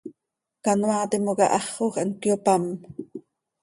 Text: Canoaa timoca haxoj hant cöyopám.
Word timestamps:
Canoaa 0.63 1.05
timoca 1.11 1.45
haxoj 1.53 1.93
hant 1.99 2.15
cöyopám. 2.21 2.63